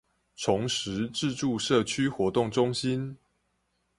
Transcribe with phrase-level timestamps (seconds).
[0.35, 3.15] 崇實自助社區活動中心